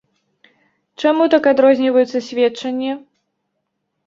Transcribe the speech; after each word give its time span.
Чаму 1.03 1.27
так 1.33 1.43
адрозніваюцца 1.51 2.23
сведчанні? 2.29 2.91